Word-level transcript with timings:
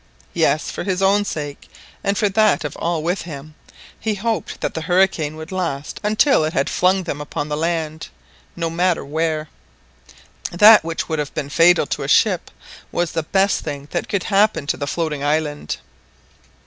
Yes, 0.33 0.71
for 0.71 0.83
his 0.83 1.03
own 1.03 1.25
sake, 1.25 1.69
and 2.03 2.17
for 2.17 2.27
that 2.27 2.63
of 2.63 2.75
all 2.77 3.03
with 3.03 3.21
him, 3.21 3.53
he 3.99 4.15
hoped 4.15 4.59
that 4.61 4.73
the 4.73 4.81
hurricane 4.81 5.35
would 5.35 5.51
last 5.51 5.99
until 6.01 6.43
it 6.43 6.53
had 6.53 6.71
flung 6.71 7.03
them 7.03 7.21
upon 7.21 7.49
the 7.49 7.55
laud, 7.55 8.07
no 8.55 8.71
matter 8.71 9.05
where. 9.05 9.47
That 10.49 10.83
which 10.83 11.07
would 11.07 11.19
have 11.19 11.35
been 11.35 11.49
fatal 11.51 11.85
to 11.85 12.01
a 12.01 12.07
ship 12.07 12.49
was 12.91 13.11
the 13.11 13.21
best 13.21 13.59
thing 13.59 13.89
that 13.91 14.09
could 14.09 14.23
happen 14.23 14.65
to 14.65 14.75
the 14.77 14.87
floating 14.87 15.23
island. 15.23 15.77